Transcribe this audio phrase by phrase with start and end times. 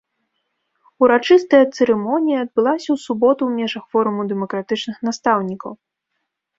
[1.05, 5.71] Урачыстая цырымонія адбылася ў суботу ў межах форуму дэмакратычных настаўнікаў.